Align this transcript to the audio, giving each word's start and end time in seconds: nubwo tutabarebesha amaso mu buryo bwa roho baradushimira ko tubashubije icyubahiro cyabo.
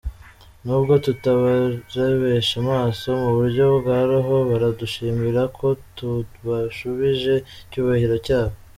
nubwo 0.65 0.93
tutabarebesha 1.05 2.53
amaso 2.63 3.07
mu 3.23 3.29
buryo 3.37 3.63
bwa 3.77 3.99
roho 4.09 4.35
baradushimira 4.49 5.41
ko 5.57 5.67
tubashubije 5.95 7.35
icyubahiro 7.65 8.15
cyabo. 8.27 8.55